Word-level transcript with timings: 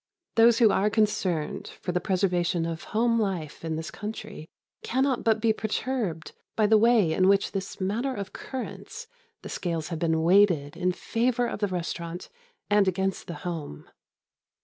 Those 0.33 0.57
who 0.57 0.71
are 0.71 0.89
concerned 0.89 1.67
for 1.79 1.91
the 1.91 2.01
preservation 2.01 2.65
of 2.65 2.85
home 2.85 3.19
life 3.21 3.63
in 3.63 3.75
this 3.75 3.91
country 3.91 4.49
cannot 4.81 5.23
but 5.23 5.39
be 5.39 5.53
perturbed 5.53 6.31
by 6.55 6.65
the 6.65 6.79
way 6.79 7.13
in 7.13 7.27
which 7.27 7.49
in 7.49 7.51
this 7.53 7.79
matter 7.79 8.11
of 8.15 8.33
currants 8.33 9.05
the 9.43 9.49
scales 9.49 9.89
have 9.89 9.99
been 9.99 10.23
weighted 10.23 10.75
in 10.75 10.91
favour 10.91 11.45
of 11.45 11.59
the 11.59 11.67
restaurant 11.67 12.29
and 12.67 12.87
against 12.87 13.27
the 13.27 13.35
home. 13.45 13.91